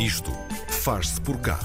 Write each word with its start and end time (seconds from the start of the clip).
Isto 0.00 0.32
faz-se 0.66 1.20
por 1.20 1.38
cá. 1.42 1.60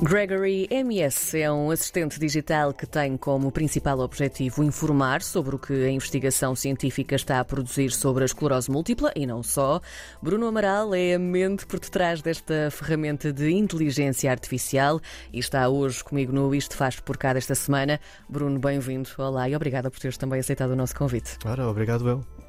Gregory 0.00 0.68
MS 0.70 1.40
é 1.40 1.50
um 1.50 1.72
assistente 1.72 2.20
digital 2.20 2.72
que 2.72 2.86
tem 2.86 3.16
como 3.16 3.50
principal 3.50 3.98
objetivo 3.98 4.62
informar 4.62 5.22
sobre 5.22 5.56
o 5.56 5.58
que 5.58 5.72
a 5.72 5.90
investigação 5.90 6.54
científica 6.54 7.16
está 7.16 7.40
a 7.40 7.44
produzir 7.44 7.90
sobre 7.90 8.22
a 8.22 8.26
esclerose 8.26 8.70
múltipla 8.70 9.10
e 9.16 9.26
não 9.26 9.42
só. 9.42 9.80
Bruno 10.22 10.46
Amaral 10.46 10.94
é 10.94 11.14
a 11.14 11.18
mente 11.18 11.66
por 11.66 11.80
detrás 11.80 12.22
desta 12.22 12.70
ferramenta 12.70 13.32
de 13.32 13.50
inteligência 13.50 14.30
artificial 14.30 15.00
e 15.32 15.40
está 15.40 15.68
hoje 15.68 16.04
comigo 16.04 16.32
no 16.32 16.54
Isto 16.54 16.76
Faz 16.76 17.00
por 17.00 17.16
cá 17.16 17.32
desta 17.32 17.56
semana. 17.56 17.98
Bruno, 18.28 18.60
bem-vindo. 18.60 19.10
Olá 19.18 19.48
e 19.48 19.56
obrigada 19.56 19.90
por 19.90 19.98
teres 19.98 20.16
também 20.16 20.38
aceitado 20.38 20.70
o 20.70 20.76
nosso 20.76 20.94
convite. 20.94 21.38
Ora, 21.44 21.68
obrigado 21.68 22.08
eu. 22.08 22.45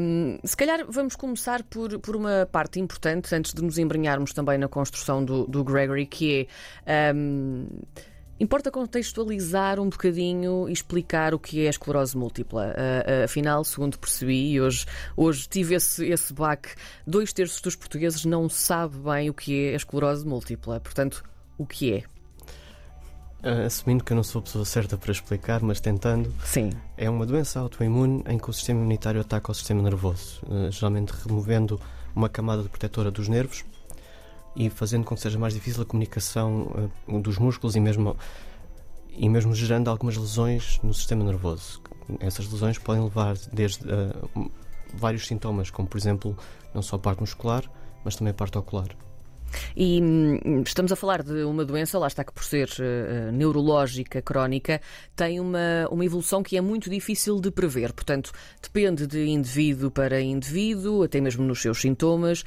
Um, 0.00 0.38
se 0.44 0.56
calhar 0.56 0.84
vamos 0.88 1.16
começar 1.16 1.62
por, 1.64 1.98
por 1.98 2.16
uma 2.16 2.48
parte 2.50 2.80
importante, 2.80 3.34
antes 3.34 3.52
de 3.52 3.62
nos 3.62 3.78
embrenharmos 3.78 4.32
também 4.32 4.58
na 4.58 4.68
construção 4.68 5.24
do, 5.24 5.46
do 5.46 5.64
Gregory, 5.64 6.06
que 6.06 6.48
é. 6.86 7.12
Um, 7.14 7.66
Importa 8.38 8.68
contextualizar 8.68 9.78
um 9.78 9.88
bocadinho 9.88 10.68
e 10.68 10.72
explicar 10.72 11.32
o 11.34 11.38
que 11.38 11.62
é 11.62 11.66
a 11.68 11.70
esclerose 11.70 12.16
múltipla. 12.16 12.74
Uh, 12.74 13.24
afinal, 13.24 13.62
segundo 13.62 13.96
percebi, 13.96 14.60
hoje, 14.60 14.84
hoje 15.16 15.48
tive 15.48 15.76
esse, 15.76 16.04
esse 16.06 16.32
baque, 16.34 16.70
dois 17.06 17.32
terços 17.32 17.60
dos 17.60 17.76
portugueses 17.76 18.24
não 18.24 18.48
sabem 18.48 19.00
bem 19.00 19.30
o 19.30 19.34
que 19.34 19.68
é 19.68 19.72
a 19.74 19.76
esclerose 19.76 20.26
múltipla. 20.26 20.80
Portanto, 20.80 21.22
o 21.56 21.64
que 21.64 21.92
é? 21.92 22.02
Uh, 23.44 23.66
assumindo 23.66 24.02
que 24.02 24.10
eu 24.10 24.16
não 24.16 24.24
sou 24.24 24.38
a 24.38 24.42
pessoa 24.42 24.64
certa 24.64 24.96
para 24.96 25.12
explicar, 25.12 25.60
mas 25.60 25.78
tentando. 25.78 26.34
Sim. 26.42 26.70
É 26.96 27.10
uma 27.10 27.26
doença 27.26 27.60
autoimune 27.60 28.24
em 28.26 28.38
que 28.38 28.48
o 28.48 28.52
sistema 28.54 28.80
imunitário 28.80 29.20
ataca 29.20 29.52
o 29.52 29.54
sistema 29.54 29.82
nervoso, 29.82 30.40
uh, 30.46 30.72
geralmente 30.72 31.10
removendo 31.10 31.78
uma 32.16 32.26
camada 32.26 32.62
de 32.62 32.70
protetora 32.70 33.10
dos 33.10 33.28
nervos 33.28 33.62
e 34.56 34.70
fazendo 34.70 35.04
com 35.04 35.14
que 35.14 35.20
seja 35.20 35.38
mais 35.38 35.52
difícil 35.52 35.82
a 35.82 35.84
comunicação 35.84 36.90
uh, 37.06 37.20
dos 37.20 37.36
músculos 37.36 37.76
e 37.76 37.80
mesmo, 37.80 38.16
e 39.10 39.28
mesmo 39.28 39.54
gerando 39.54 39.90
algumas 39.90 40.16
lesões 40.16 40.80
no 40.82 40.94
sistema 40.94 41.22
nervoso. 41.22 41.82
Essas 42.20 42.50
lesões 42.50 42.78
podem 42.78 43.04
levar 43.04 43.36
desde 43.52 43.84
vários 44.94 45.26
sintomas, 45.26 45.68
como 45.68 45.86
por 45.86 45.98
exemplo, 45.98 46.34
não 46.72 46.80
só 46.80 46.96
a 46.96 46.98
parte 46.98 47.20
muscular, 47.20 47.64
mas 48.02 48.16
também 48.16 48.30
a 48.30 48.34
parte 48.34 48.56
ocular. 48.56 48.88
E 49.76 50.00
hum, 50.02 50.62
estamos 50.64 50.92
a 50.92 50.96
falar 50.96 51.22
de 51.22 51.44
uma 51.44 51.64
doença, 51.64 51.98
lá 51.98 52.06
está 52.06 52.24
que 52.24 52.32
por 52.32 52.44
ser 52.44 52.68
uh, 52.78 53.32
neurológica, 53.32 54.22
crónica, 54.22 54.80
tem 55.16 55.40
uma, 55.40 55.88
uma 55.90 56.04
evolução 56.04 56.42
que 56.42 56.56
é 56.56 56.60
muito 56.60 56.90
difícil 56.90 57.40
de 57.40 57.50
prever. 57.50 57.92
Portanto, 57.92 58.32
depende 58.62 59.06
de 59.06 59.26
indivíduo 59.26 59.90
para 59.90 60.20
indivíduo, 60.20 61.02
até 61.02 61.20
mesmo 61.20 61.44
nos 61.44 61.60
seus 61.60 61.80
sintomas, 61.80 62.44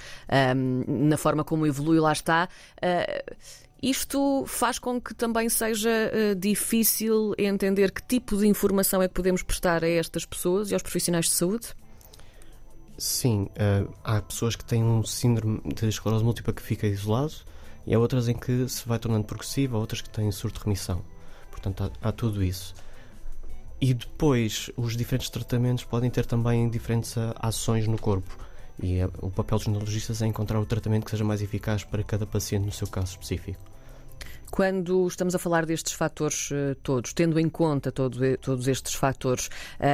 um, 0.56 1.08
na 1.08 1.18
forma 1.18 1.44
como 1.44 1.66
evolui, 1.66 2.00
lá 2.00 2.12
está. 2.12 2.50
Uh, 2.78 3.36
isto 3.82 4.44
faz 4.48 4.80
com 4.80 5.00
que 5.00 5.14
também 5.14 5.50
seja 5.50 5.90
uh, 5.90 6.36
difícil 6.36 7.34
entender 7.38 7.92
que 7.92 8.02
tipo 8.02 8.36
de 8.36 8.48
informação 8.48 9.02
é 9.02 9.08
que 9.08 9.14
podemos 9.14 9.44
prestar 9.44 9.84
a 9.84 9.90
estas 9.90 10.26
pessoas 10.26 10.72
e 10.72 10.74
aos 10.74 10.82
profissionais 10.82 11.26
de 11.26 11.32
saúde? 11.32 11.68
Sim, 12.98 13.44
uh, 13.44 13.94
há 14.04 14.20
pessoas 14.22 14.56
que 14.56 14.66
têm 14.66 14.84
um 14.84 15.04
síndrome 15.04 15.62
de 15.64 15.88
esclerose 15.88 16.24
múltipla 16.24 16.52
que 16.52 16.64
fica 16.64 16.88
isolado 16.88 17.34
e 17.86 17.94
há 17.94 18.00
outras 18.00 18.28
em 18.28 18.34
que 18.34 18.68
se 18.68 18.88
vai 18.88 18.98
tornando 18.98 19.26
progressiva, 19.26 19.78
outras 19.78 20.02
que 20.02 20.10
têm 20.10 20.32
surto 20.32 20.60
de 20.60 20.66
remissão. 20.66 21.04
Portanto, 21.52 21.84
há, 21.84 22.10
há 22.10 22.12
tudo 22.12 22.44
isso. 22.44 22.74
E 23.80 23.94
depois, 23.94 24.72
os 24.76 24.98
diferentes 24.98 25.30
tratamentos 25.30 25.84
podem 25.84 26.10
ter 26.10 26.26
também 26.26 26.68
diferentes 26.68 27.16
ações 27.40 27.88
no 27.88 28.00
corpo. 28.00 28.36
E 28.82 28.98
é, 28.98 29.06
o 29.22 29.30
papel 29.30 29.60
dos 29.60 29.68
neurologistas 29.68 30.22
é 30.24 30.26
encontrar 30.26 30.60
o 30.60 30.66
tratamento 30.66 31.06
que 31.06 31.12
seja 31.12 31.24
mais 31.24 31.42
eficaz 31.42 31.84
para 31.84 32.04
cada 32.04 32.26
paciente 32.26 32.66
no 32.66 32.72
seu 32.72 32.88
caso 32.88 33.12
específico. 33.12 33.60
Quando 34.50 35.08
estamos 35.08 35.36
a 35.36 35.40
falar 35.40 35.66
destes 35.66 35.94
fatores 35.94 36.50
uh, 36.52 36.76
todos, 36.82 37.14
tendo 37.14 37.40
em 37.40 37.50
conta 37.50 37.92
todo, 37.92 38.38
todos 38.38 38.68
estes 38.68 38.94
fatores, 38.94 39.50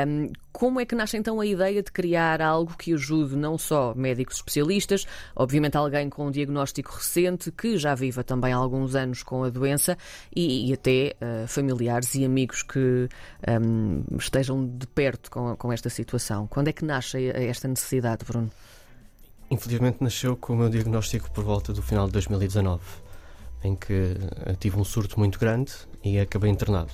um, 0.08 0.32
como 0.52 0.80
é 0.80 0.86
que 0.86 0.94
nasce 0.94 1.18
então 1.18 1.40
a 1.40 1.46
ideia 1.46 1.82
de 1.82 1.92
criar 1.92 2.42
algo 2.42 2.78
que 2.78 2.94
ajude 2.94 3.36
não 3.36 3.58
só 3.58 3.94
médicos 3.96 4.36
especialistas, 4.36 5.06
obviamente 5.36 5.76
alguém 5.76 6.10
com 6.10 6.28
um 6.28 6.32
diagnóstico 6.32 6.94
recente, 6.94 7.52
que 7.52 7.78
já 7.78 7.96
viva 7.96 8.24
também 8.24 8.54
há 8.54 8.58
alguns 8.58 8.94
anos 8.94 9.24
com 9.24 9.44
a 9.44 9.50
doença, 9.50 9.98
e, 10.36 10.70
e 10.70 10.74
até 10.74 11.16
uh, 11.20 11.48
familiares 11.48 12.14
e 12.14 12.24
amigos 12.24 12.62
que 12.62 13.10
um, 13.48 14.04
estejam 14.18 14.68
de 14.68 14.86
perto 14.86 15.32
com, 15.32 15.56
com 15.56 15.74
esta 15.74 15.90
situação? 15.90 16.46
Quando 16.48 16.68
é 16.68 16.74
que 16.74 16.86
nasce 16.86 17.30
esta 17.30 17.68
necessidade, 17.68 18.24
Bruno? 18.24 18.52
Infelizmente 19.50 19.98
nasceu 20.02 20.38
com 20.38 20.54
o 20.54 20.56
meu 20.56 20.70
diagnóstico 20.70 21.30
por 21.32 21.44
volta 21.44 21.74
do 21.74 21.82
final 21.82 22.06
de 22.06 22.14
2019 22.14 22.82
em 23.64 23.76
que 23.76 24.16
eh, 24.46 24.56
tive 24.60 24.78
um 24.78 24.84
surto 24.84 25.20
muito 25.20 25.40
grande 25.40 25.72
e 26.04 26.20
acabei 26.20 26.52
internado. 26.52 26.92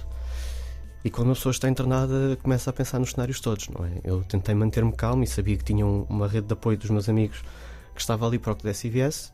E 1.03 1.09
quando 1.09 1.27
uma 1.29 1.35
pessoa 1.35 1.51
está 1.51 1.69
internada, 1.69 2.37
começa 2.43 2.69
a 2.69 2.73
pensar 2.73 2.99
nos 2.99 3.11
cenários 3.11 3.39
todos, 3.39 3.69
não 3.69 3.85
é? 3.85 3.91
Eu 4.03 4.21
tentei 4.23 4.53
manter-me 4.53 4.91
calmo 4.91 5.23
e 5.23 5.27
sabia 5.27 5.55
que 5.55 5.63
tinha 5.63 5.85
uma 5.85 6.27
rede 6.27 6.47
de 6.47 6.53
apoio 6.53 6.77
dos 6.77 6.89
meus 6.89 7.07
amigos 7.07 7.41
que 7.95 8.01
estava 8.01 8.27
ali 8.27 8.37
para 8.37 8.51
o 8.51 8.55
que 8.55 8.63
desse 8.63 8.87
e 8.87 8.89
viesse 8.89 9.31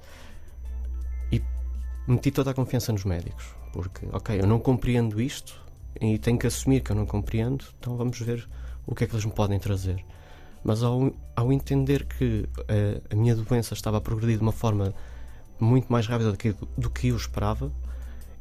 e 1.32 1.42
meti 2.08 2.30
toda 2.32 2.52
a 2.52 2.54
confiança 2.54 2.92
nos 2.92 3.04
médicos, 3.04 3.46
porque, 3.74 4.06
ok, 4.12 4.40
eu 4.40 4.46
não 4.46 4.60
compreendo 4.60 5.20
isto 5.20 5.60
e 6.00 6.20
tenho 6.20 6.38
que 6.38 6.46
assumir 6.46 6.82
que 6.82 6.92
eu 6.92 6.96
não 6.96 7.06
compreendo, 7.06 7.66
então 7.80 7.98
vamos 7.98 8.20
ver 8.20 8.48
o 8.86 8.94
que 8.94 9.04
é 9.04 9.08
que 9.08 9.14
eles 9.14 9.26
me 9.26 9.32
podem 9.32 9.60
trazer. 9.60 10.04
Mas 10.64 10.84
ao, 10.84 11.12
ao 11.36 11.52
entender 11.52 12.06
que 12.06 12.48
a, 12.68 12.74
eh, 12.74 13.02
a 13.12 13.16
minha 13.16 13.36
doença 13.36 13.74
estava 13.74 13.98
a 13.98 14.02
progredir 14.02 14.38
de 14.38 14.42
uma 14.42 14.52
forma 14.52 14.94
muito 15.60 15.92
mais 15.92 16.08
rápida 16.08 16.32
do 16.32 16.38
que, 16.38 16.56
do 16.78 16.90
que 16.90 17.10
eu 17.10 17.16
esperava, 17.16 17.72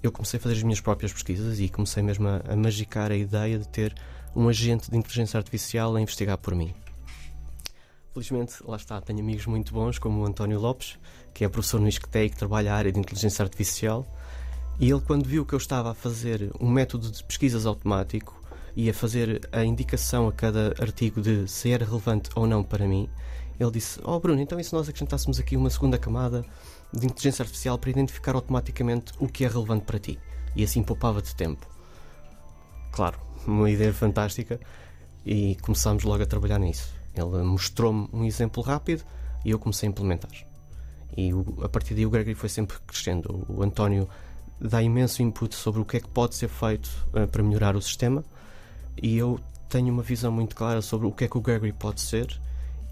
eu 0.02 0.12
comecei 0.12 0.38
a 0.38 0.42
fazer 0.42 0.56
as 0.56 0.62
minhas 0.62 0.80
próprias 0.80 1.12
pesquisas 1.12 1.60
e 1.60 1.68
comecei 1.68 2.02
mesmo 2.02 2.28
a, 2.28 2.42
a 2.48 2.56
magicar 2.56 3.10
a 3.10 3.16
ideia 3.16 3.58
de 3.58 3.68
ter 3.68 3.94
um 4.36 4.48
agente 4.48 4.90
de 4.90 4.96
inteligência 4.96 5.38
artificial 5.38 5.94
a 5.96 6.00
investigar 6.00 6.36
por 6.38 6.54
mim. 6.54 6.74
Felizmente, 8.12 8.54
lá 8.64 8.76
está, 8.76 9.00
tenho 9.00 9.20
amigos 9.20 9.46
muito 9.46 9.72
bons, 9.72 9.98
como 9.98 10.20
o 10.20 10.26
António 10.26 10.60
Lopes, 10.60 10.98
que 11.32 11.44
é 11.44 11.48
professor 11.48 11.80
no 11.80 11.88
ISCTE 11.88 12.18
e 12.18 12.30
que 12.30 12.36
trabalha 12.36 12.72
a 12.72 12.76
área 12.76 12.92
de 12.92 13.00
inteligência 13.00 13.42
artificial. 13.42 14.06
E 14.78 14.90
ele, 14.90 15.00
quando 15.00 15.26
viu 15.26 15.44
que 15.44 15.52
eu 15.52 15.58
estava 15.58 15.90
a 15.90 15.94
fazer 15.94 16.52
um 16.60 16.70
método 16.70 17.10
de 17.10 17.24
pesquisas 17.24 17.66
automático 17.66 18.40
e 18.76 18.88
a 18.90 18.94
fazer 18.94 19.48
a 19.50 19.64
indicação 19.64 20.28
a 20.28 20.32
cada 20.32 20.74
artigo 20.80 21.20
de 21.20 21.48
se 21.48 21.70
era 21.70 21.84
relevante 21.84 22.30
ou 22.34 22.46
não 22.46 22.62
para 22.62 22.86
mim, 22.86 23.08
ele 23.58 23.70
disse: 23.70 24.00
Oh 24.04 24.18
Bruno, 24.18 24.40
então 24.40 24.58
e 24.58 24.64
se 24.64 24.72
nós 24.72 24.88
acrescentássemos 24.88 25.38
aqui 25.38 25.56
uma 25.56 25.70
segunda 25.70 25.98
camada 25.98 26.44
de 26.92 27.06
inteligência 27.06 27.42
artificial 27.42 27.78
para 27.78 27.90
identificar 27.90 28.34
automaticamente 28.34 29.12
o 29.18 29.28
que 29.28 29.44
é 29.44 29.48
relevante 29.48 29.84
para 29.84 29.98
ti? 29.98 30.18
E 30.54 30.62
assim 30.62 30.82
poupava-te 30.82 31.34
tempo. 31.34 31.66
Claro, 32.92 33.18
uma 33.46 33.70
ideia 33.70 33.92
fantástica 33.92 34.60
e 35.24 35.56
começámos 35.56 36.04
logo 36.04 36.22
a 36.22 36.26
trabalhar 36.26 36.58
nisso. 36.58 36.94
Ele 37.14 37.42
mostrou-me 37.42 38.08
um 38.12 38.24
exemplo 38.24 38.62
rápido 38.62 39.04
e 39.44 39.50
eu 39.50 39.58
comecei 39.58 39.88
a 39.88 39.90
implementar. 39.90 40.30
E 41.16 41.30
a 41.62 41.68
partir 41.68 41.94
daí 41.94 42.06
o 42.06 42.10
Gregory 42.10 42.34
foi 42.34 42.48
sempre 42.48 42.76
crescendo. 42.86 43.44
O 43.48 43.62
António 43.62 44.08
dá 44.60 44.82
imenso 44.82 45.22
input 45.22 45.54
sobre 45.54 45.80
o 45.80 45.84
que 45.84 45.96
é 45.96 46.00
que 46.00 46.08
pode 46.08 46.34
ser 46.34 46.48
feito 46.48 46.88
uh, 47.08 47.26
para 47.28 47.42
melhorar 47.42 47.76
o 47.76 47.82
sistema 47.82 48.24
e 49.02 49.16
eu 49.16 49.40
tenho 49.68 49.92
uma 49.92 50.02
visão 50.02 50.30
muito 50.30 50.54
clara 50.54 50.80
sobre 50.80 51.06
o 51.06 51.12
que 51.12 51.24
é 51.24 51.28
que 51.28 51.36
o 51.36 51.40
Gregory 51.40 51.72
pode 51.72 52.00
ser 52.00 52.40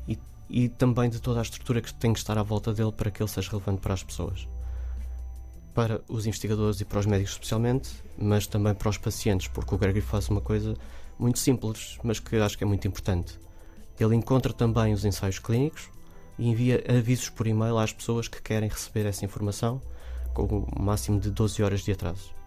e 0.07 0.19
também 0.69 1.09
de 1.09 1.21
toda 1.21 1.39
a 1.39 1.43
estrutura 1.43 1.81
que 1.81 1.95
tem 1.95 2.13
que 2.13 2.19
estar 2.19 2.37
à 2.37 2.43
volta 2.43 2.75
dele 2.75 2.93
para 2.93 3.11
que 3.11 3.23
ele 3.23 3.31
seja 3.31 3.51
relevante 3.51 3.81
para 3.81 3.95
as 3.95 4.03
pessoas. 4.03 4.47
Para 5.73 6.03
os 6.07 6.27
investigadores 6.27 6.81
e 6.81 6.85
para 6.85 6.99
os 6.99 7.07
médicos, 7.07 7.33
especialmente, 7.33 7.91
mas 8.19 8.47
também 8.47 8.75
para 8.75 8.91
os 8.91 8.99
pacientes, 8.99 9.49
porque 9.49 9.75
o 9.75 9.79
Gregory 9.79 10.03
faz 10.03 10.29
uma 10.29 10.43
coisa 10.43 10.77
muito 11.19 11.39
simples, 11.39 11.99
mas 12.03 12.21
que 12.21 12.37
acho 12.37 12.59
que 12.59 12.65
é 12.65 12.67
muito 12.67 12.87
importante. 12.87 13.41
Ele 13.99 14.15
encontra 14.15 14.53
também 14.53 14.93
os 14.93 15.05
ensaios 15.05 15.39
clínicos 15.39 15.89
e 16.39 16.49
envia 16.49 16.85
avisos 16.87 17.31
por 17.31 17.47
e-mail 17.47 17.79
às 17.79 17.93
pessoas 17.93 18.29
que 18.29 18.43
querem 18.43 18.69
receber 18.69 19.07
essa 19.07 19.25
informação, 19.25 19.81
com 20.35 20.45
o 20.45 20.83
máximo 20.83 21.19
de 21.19 21.31
12 21.31 21.63
horas 21.63 21.81
de 21.81 21.93
atraso. 21.93 22.42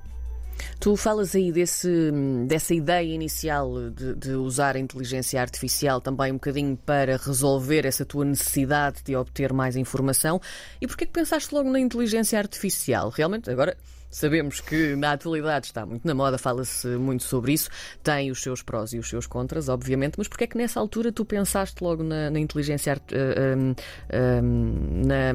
Tu 0.80 0.96
falas 0.96 1.36
aí 1.36 1.52
desse, 1.52 2.12
dessa 2.48 2.74
ideia 2.74 3.14
inicial 3.14 3.90
de, 3.90 4.16
de, 4.16 4.32
usar 4.32 4.76
a 4.76 4.80
inteligência 4.80 5.42
artificial 5.42 6.02
também 6.02 6.32
um 6.32 6.36
bocadinho 6.36 6.78
para 6.78 7.18
resolver 7.18 7.86
essa 7.86 8.06
tua 8.06 8.26
necessidade 8.26 9.02
de 9.04 9.16
obter 9.16 9.54
mais 9.54 9.76
informação. 9.76 10.40
E 10.82 10.88
porquê 10.88 11.06
que 11.06 11.12
pensaste 11.12 11.54
logo 11.54 11.70
na 11.70 11.80
inteligência 11.80 12.38
artificial? 12.38 13.10
Realmente, 13.10 13.50
agora 13.50 13.76
sabemos 14.16 14.62
que 14.62 14.96
na 14.96 15.12
atualidade 15.12 15.68
está 15.68 15.86
muito 15.86 16.08
na 16.08 16.14
moda, 16.14 16.38
fala-se 16.38 16.88
muito 16.88 17.24
sobre 17.24 17.52
isso, 17.52 17.70
tem 18.02 18.32
os 18.32 18.42
seus 18.42 18.62
prós 18.62 18.94
e 18.94 19.00
os 19.00 19.10
seus 19.10 19.28
contras, 19.28 19.68
obviamente, 19.68 20.16
mas 20.18 20.28
porquê 20.28 20.46
é 20.46 20.48
que 20.48 20.58
nessa 20.58 20.80
altura 20.80 21.12
tu 21.12 21.26
pensaste 21.26 21.84
logo 21.84 22.02
na, 22.02 22.30
na 22.30 22.40
inteligência, 22.40 22.96
uh, 22.96 23.72
uh, 23.72 24.42
na 25.06 25.34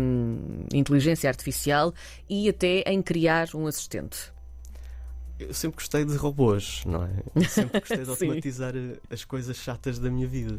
inteligência 0.73 1.29
artificial 1.29 1.93
e 2.29 2.49
até 2.49 2.83
em 2.87 3.03
criar 3.03 3.49
um 3.55 3.67
assistente? 3.67 4.33
Eu 5.41 5.55
sempre 5.55 5.77
gostei 5.77 6.05
de 6.05 6.17
robôs, 6.17 6.83
não 6.85 7.05
é? 7.05 7.11
Eu 7.35 7.49
sempre 7.49 7.81
gostei 7.81 8.05
de 8.05 8.11
automatizar 8.11 8.75
as 9.11 9.25
coisas 9.25 9.57
chatas 9.57 9.99
da 9.99 10.11
minha 10.11 10.27
vida. 10.27 10.59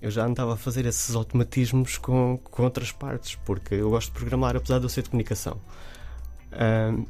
eu 0.00 0.10
já 0.10 0.24
andava 0.24 0.54
a 0.54 0.56
fazer 0.56 0.86
esses 0.86 1.14
automatismos 1.14 1.98
com, 1.98 2.38
com 2.38 2.62
outras 2.62 2.90
partes, 2.90 3.34
porque 3.44 3.74
eu 3.74 3.90
gosto 3.90 4.12
de 4.12 4.18
programar, 4.18 4.56
apesar 4.56 4.78
de 4.78 4.84
eu 4.84 4.88
ser 4.88 5.02
de 5.02 5.10
comunicação. 5.10 5.60
Um, 6.52 7.06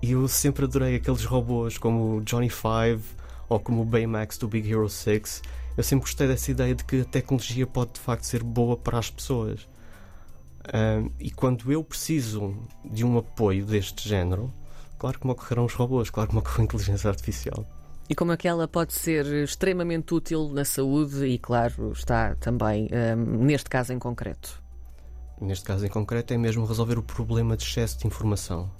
e 0.00 0.12
eu 0.12 0.26
sempre 0.28 0.64
adorei 0.64 0.96
aqueles 0.96 1.24
robôs 1.24 1.76
como 1.76 2.16
o 2.16 2.20
Johnny 2.22 2.50
Five 2.50 3.02
ou 3.48 3.58
como 3.58 3.82
o 3.82 3.84
Baymax 3.84 4.38
do 4.38 4.46
Big 4.46 4.70
Hero 4.70 4.88
6. 4.88 5.42
Eu 5.76 5.82
sempre 5.82 6.04
gostei 6.04 6.26
dessa 6.26 6.50
ideia 6.50 6.74
de 6.74 6.84
que 6.84 7.00
a 7.00 7.04
tecnologia 7.04 7.66
pode 7.66 7.92
de 7.94 8.00
facto 8.00 8.24
ser 8.24 8.42
boa 8.42 8.76
para 8.76 8.98
as 8.98 9.10
pessoas. 9.10 9.68
Um, 10.72 11.10
e 11.18 11.30
quando 11.30 11.72
eu 11.72 11.82
preciso 11.82 12.56
de 12.84 13.04
um 13.04 13.16
apoio 13.16 13.64
deste 13.64 14.08
género, 14.08 14.52
claro 14.98 15.18
que 15.18 15.26
ocorrerão 15.28 15.64
os 15.64 15.74
robôs, 15.74 16.10
claro 16.10 16.28
que 16.28 16.34
me 16.34 16.40
ocorre 16.40 16.62
a 16.62 16.64
inteligência 16.64 17.08
artificial. 17.08 17.66
E 18.08 18.14
como 18.14 18.32
é 18.32 18.36
que 18.38 18.48
ela 18.48 18.66
pode 18.66 18.94
ser 18.94 19.26
extremamente 19.44 20.14
útil 20.14 20.48
na 20.48 20.64
saúde 20.64 21.26
e, 21.26 21.38
claro, 21.38 21.92
está 21.92 22.34
também 22.36 22.88
um, 22.90 23.44
neste 23.44 23.68
caso 23.68 23.92
em 23.92 23.98
concreto? 23.98 24.62
Neste 25.38 25.64
caso 25.64 25.84
em 25.84 25.90
concreto 25.90 26.32
é 26.32 26.38
mesmo 26.38 26.64
resolver 26.64 26.98
o 26.98 27.02
problema 27.02 27.54
de 27.54 27.64
excesso 27.64 27.98
de 27.98 28.06
informação. 28.06 28.70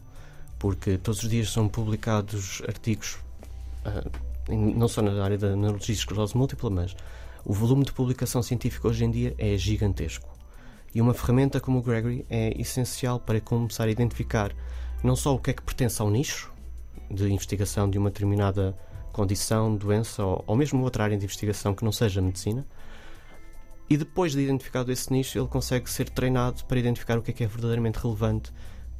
Porque 0.58 0.96
todos 0.96 1.22
os 1.22 1.28
dias 1.28 1.50
são 1.52 1.68
publicados 1.68 2.62
artigos, 2.66 3.18
uh, 3.84 4.10
não 4.50 4.88
só 4.88 5.02
na 5.02 5.22
área 5.22 5.36
da 5.36 5.54
neurologia 5.54 5.94
e 5.94 5.98
esclerose 5.98 6.34
múltipla, 6.34 6.70
mas 6.70 6.96
o 7.44 7.52
volume 7.52 7.84
de 7.84 7.92
publicação 7.92 8.42
científica 8.42 8.88
hoje 8.88 9.04
em 9.04 9.10
dia 9.10 9.34
é 9.36 9.56
gigantesco. 9.58 10.28
E 10.94 11.02
uma 11.02 11.12
ferramenta 11.12 11.60
como 11.60 11.78
o 11.78 11.82
Gregory 11.82 12.24
é 12.30 12.58
essencial 12.58 13.20
para 13.20 13.40
começar 13.42 13.84
a 13.84 13.90
identificar 13.90 14.52
não 15.02 15.14
só 15.14 15.34
o 15.34 15.38
que 15.38 15.50
é 15.50 15.52
que 15.52 15.62
pertence 15.62 16.00
ao 16.00 16.10
nicho 16.10 16.52
de 17.10 17.30
investigação 17.32 17.88
de 17.88 17.98
uma 17.98 18.10
determinada 18.10 18.76
condição, 19.12 19.74
doença 19.74 20.24
ou, 20.24 20.44
ou 20.46 20.56
mesmo 20.56 20.82
outra 20.82 21.04
área 21.04 21.16
de 21.16 21.24
investigação 21.24 21.74
que 21.74 21.84
não 21.84 21.92
seja 21.92 22.20
medicina. 22.20 22.66
E 23.90 23.96
depois 23.96 24.32
de 24.32 24.40
identificado 24.40 24.92
esse 24.92 25.10
nicho, 25.12 25.38
ele 25.38 25.48
consegue 25.48 25.90
ser 25.90 26.10
treinado 26.10 26.64
para 26.66 26.78
identificar 26.78 27.18
o 27.18 27.22
que 27.22 27.30
é 27.30 27.34
que 27.34 27.44
é 27.44 27.46
verdadeiramente 27.46 27.98
relevante 27.98 28.52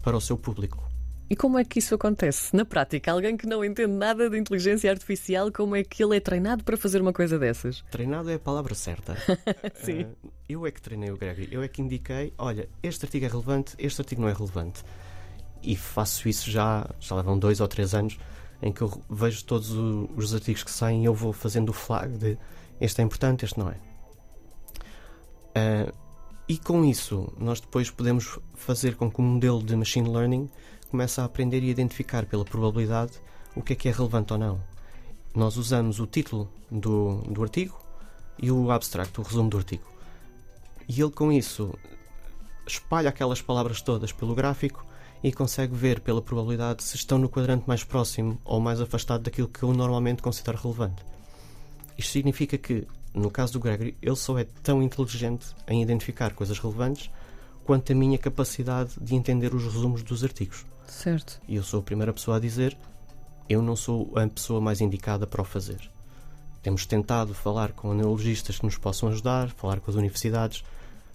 para 0.03 0.17
o 0.17 0.21
seu 0.21 0.39
público. 0.39 0.89
E 1.31 1.37
como 1.37 1.59
é 1.59 1.65
que 1.65 1.79
isso 1.79 1.95
acontece 1.95 2.57
na 2.57 2.65
prática? 2.65 3.13
Alguém 3.13 3.37
que 3.37 3.47
não 3.47 3.63
entende 3.63 3.93
nada 3.93 4.31
de 4.31 4.39
inteligência 4.39 4.91
artificial, 4.91 5.53
como 5.53 5.77
é 5.77 5.85
que 5.85 6.03
ele 6.03 6.17
é 6.17 6.21
treinado 6.21 6.65
para 6.65 6.75
fazer 6.75 7.03
uma 7.03 7.13
coisa 7.13 7.39
dessas? 7.39 7.85
Treinado 7.91 8.31
é 8.31 8.35
a 8.35 8.39
palavra 8.39 8.75
certa. 8.75 9.15
Sim. 9.85 10.05
Uh, 10.05 10.33
eu 10.49 10.67
é 10.67 10.71
que 10.71 10.81
treinei 10.81 11.11
o 11.11 11.19
Gregory, 11.19 11.49
eu 11.53 11.63
é 11.63 11.69
que 11.69 11.83
indiquei: 11.83 12.33
olha, 12.39 12.67
este 12.83 13.05
artigo 13.05 13.27
é 13.27 13.29
relevante, 13.29 13.75
este 13.79 14.01
artigo 14.01 14.23
não 14.23 14.29
é 14.31 14.33
relevante. 14.33 14.83
E 15.63 15.77
faço 15.77 16.29
isso 16.29 16.51
já, 16.51 16.89
já 17.01 17.17
levam 17.17 17.39
dois 17.39 17.61
ou 17.61 17.69
três 17.69 17.95
anos 17.95 18.19
em 18.61 18.73
que 18.73 18.83
eu 18.83 19.03
vejo 19.09 19.45
todos 19.45 19.71
os 19.71 20.35
artigos 20.35 20.63
que 20.63 20.71
saem 20.71 21.03
e 21.03 21.05
eu 21.05 21.15
vou 21.15 21.33
fazendo 21.33 21.71
o 21.71 21.73
flag 21.73 22.17
de 22.19 22.39
este 22.81 23.01
é 23.01 23.05
importante, 23.05 23.45
este 23.45 23.59
não 23.59 23.69
é. 23.69 23.77
Uh, 25.59 25.93
e 26.49 26.57
com 26.57 26.85
isso, 26.85 27.33
nós 27.37 27.61
depois 27.61 27.91
podemos 27.91 28.39
fazer 28.55 28.95
com 28.95 29.11
que 29.11 29.19
o 29.19 29.23
modelo 29.23 29.63
de 29.63 29.75
machine 29.77 30.09
learning 30.09 30.49
comece 30.91 31.21
a 31.21 31.25
aprender 31.25 31.63
e 31.63 31.69
identificar 31.69 32.25
pela 32.25 32.45
probabilidade 32.45 33.13
o 33.55 33.63
que 33.63 33.73
é 33.73 33.77
que 33.77 33.89
é 33.89 33.93
relevante 33.93 34.33
ou 34.33 34.39
não. 34.39 34.61
Nós 35.35 35.57
usamos 35.57 36.01
o 36.01 36.07
título 36.07 36.51
do, 36.71 37.23
do 37.23 37.43
artigo 37.43 37.79
e 38.39 38.51
o 38.51 38.71
abstract, 38.71 39.21
o 39.21 39.23
resumo 39.23 39.51
do 39.51 39.59
artigo. 39.59 39.85
E 40.89 41.01
ele, 41.03 41.11
com 41.11 41.31
isso, 41.31 41.75
espalha 42.67 43.11
aquelas 43.11 43.43
palavras 43.43 43.83
todas 43.83 44.13
pelo 44.13 44.35
gráfico 44.35 44.87
e 45.23 45.33
consegue 45.33 45.75
ver 45.75 46.01
pela 46.01 46.23
probabilidade 46.23 46.83
se 46.83 46.97
estão 46.97 47.19
no 47.19 47.29
quadrante 47.29 47.65
mais 47.67 47.83
próximo 47.83 48.41
ou 48.45 48.61
mais 48.61 48.81
afastado 48.81 49.23
daquilo 49.23 49.49
que 49.49 49.63
eu 49.63 49.73
normalmente 49.73 50.23
considero 50.23 50.59
relevante. 50.59 51.03
Isto 51.97 52.13
significa 52.13 52.57
que, 52.57 52.87
no 53.13 53.31
caso 53.31 53.55
do 53.55 53.61
Gregory, 53.61 53.97
ele 54.01 54.17
só 54.17 54.39
é 54.39 54.45
tão 54.63 54.83
inteligente 54.83 55.47
em 55.67 55.83
identificar 55.83 56.33
coisas 56.35 56.59
relevantes 56.59 57.11
quanto 57.65 57.93
a 57.93 57.95
minha 57.95 58.17
capacidade 58.17 58.95
de 59.01 59.15
entender 59.15 59.55
os 59.55 59.65
resumos 59.65 60.03
dos 60.03 60.23
artigos. 60.23 60.65
Certo. 60.87 61.41
E 61.49 61.57
eu 61.57 61.63
sou 61.63 61.81
a 61.81 61.83
primeira 61.83 62.13
pessoa 62.13 62.37
a 62.37 62.41
dizer: 62.41 62.77
eu 63.49 63.61
não 63.61 63.75
sou 63.75 64.13
a 64.17 64.27
pessoa 64.27 64.61
mais 64.61 64.81
indicada 64.81 65.27
para 65.27 65.43
o 65.43 65.45
fazer. 65.45 65.91
Temos 66.63 66.87
tentado 66.87 67.35
falar 67.35 67.73
com 67.73 67.95
neurologistas 67.95 68.59
que 68.59 68.65
nos 68.65 68.77
possam 68.77 69.09
ajudar, 69.09 69.49
falar 69.51 69.81
com 69.81 69.91
as 69.91 69.97
universidades, 69.97 70.65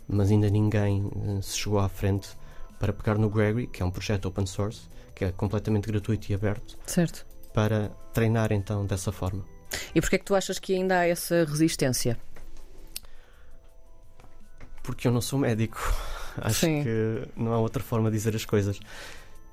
mas 0.08 0.32
ainda 0.32 0.50
ninguém 0.50 1.04
uh, 1.06 1.42
se 1.42 1.58
chegou 1.58 1.80
à 1.80 1.88
frente 1.88 2.30
para 2.84 2.92
pegar 2.92 3.18
no 3.18 3.30
Gregory, 3.30 3.66
que 3.68 3.82
é 3.82 3.86
um 3.86 3.90
projeto 3.90 4.26
open 4.26 4.46
source, 4.46 4.82
que 5.16 5.24
é 5.24 5.32
completamente 5.32 5.88
gratuito 5.88 6.30
e 6.30 6.36
aberto, 6.36 6.78
certo. 6.86 7.26
para 7.54 7.88
treinar 8.12 8.52
então 8.52 8.86
dessa 8.86 9.10
forma. 9.10 9.46
E 9.96 10.02
porquê 10.02 10.18
é 10.18 10.20
que 10.20 10.26
tu 10.26 10.36
achas 10.36 10.60
que 10.60 10.76
ainda 10.76 11.00
há 11.00 11.08
essa 11.08 11.46
resistência? 11.46 12.20
Porque 14.84 15.08
eu 15.08 15.14
não 15.14 15.22
sou 15.22 15.40
médico. 15.40 15.80
Acho 16.36 16.66
Sim. 16.66 16.84
que 16.84 17.22
não 17.38 17.54
há 17.54 17.60
outra 17.60 17.82
forma 17.82 18.12
de 18.12 18.18
dizer 18.18 18.36
as 18.36 18.44
coisas. 18.44 18.78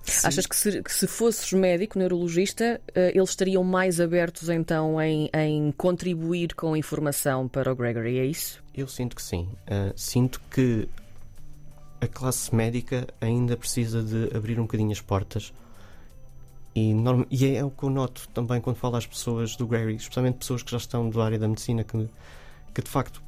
Sim. 0.03 0.27
Achas 0.27 0.47
que 0.47 0.57
se, 0.57 0.83
que 0.83 0.93
se 0.93 1.07
fosses 1.07 1.53
médico, 1.53 2.01
neurologista, 2.01 2.81
uh, 2.89 2.99
eles 3.15 3.31
estariam 3.31 3.63
mais 3.63 4.01
abertos 4.01 4.49
então 4.49 5.01
em, 5.01 5.31
em, 5.33 5.71
contribuir 5.73 6.53
com 6.57 6.77
informação 6.77 7.47
para 7.47 7.71
o 7.71 7.77
Gregory, 7.77 8.19
é 8.19 8.25
isso? 8.25 8.61
Eu 8.75 8.89
sinto 8.89 9.15
que 9.15 9.23
sim. 9.23 9.49
Uh, 9.69 9.93
sinto 9.95 10.41
que 10.51 10.89
a 12.01 12.07
classe 12.07 12.55
médica 12.55 13.07
ainda 13.21 13.57
precisa 13.57 14.03
de 14.03 14.35
abrir 14.37 14.59
um 14.59 14.63
bocadinho 14.63 14.91
as 14.91 15.01
portas. 15.01 15.53
E, 16.75 16.95
e 17.31 17.47
é, 17.47 17.57
é, 17.57 17.65
o 17.65 17.71
que 17.71 17.83
eu 17.83 17.91
noto 17.91 18.29
também 18.29 18.61
quando 18.61 18.77
falo 18.77 18.97
às 18.97 19.07
pessoas 19.07 19.57
do 19.57 19.67
Gary, 19.67 19.97
especialmente 19.97 20.39
pessoas 20.39 20.63
que 20.63 20.71
já 20.71 20.79
estão 20.79 21.11
da 21.11 21.25
área 21.25 21.39
da 21.39 21.49
medicina, 21.49 21.85
que, 21.85 22.09
que 22.73 22.83
de 22.83 22.89
facto, 22.89 23.23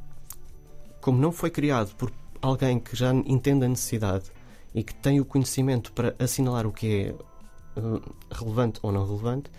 como 1.00 1.18
não 1.18 1.32
foi 1.32 1.50
criado 1.50 1.94
por 1.96 2.12
alguém 2.40 2.78
que 2.78 2.96
já 2.96 3.12
entende 3.12 3.64
a 3.64 3.68
necessidade 3.68 4.30
e 4.74 4.82
que 4.82 4.94
tem 4.94 5.20
o 5.20 5.24
conhecimento 5.24 5.92
para 5.92 6.14
assinalar 6.18 6.66
o 6.66 6.72
que 6.72 7.06
é 7.06 7.80
uh, 7.80 8.14
relevante 8.30 8.80
ou 8.82 8.90
não 8.90 9.06
relevante, 9.06 9.50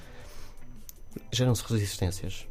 geram-se 1.32 1.64
resistências. 1.72 2.48